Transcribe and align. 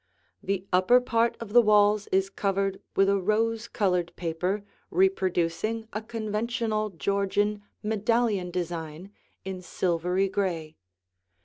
The 0.41 0.65
upper 0.73 0.99
part 0.99 1.37
of 1.39 1.53
the 1.53 1.61
walls 1.61 2.07
is 2.11 2.31
covered 2.31 2.81
with 2.95 3.07
a 3.07 3.19
rose 3.21 3.67
colored 3.67 4.15
paper 4.15 4.63
reproducing 4.89 5.87
a 5.93 6.01
conventional 6.01 6.89
Georgian 6.89 7.61
medallion 7.83 8.49
design 8.49 9.11
in 9.45 9.61
silvery 9.61 10.27
gray. 10.27 10.75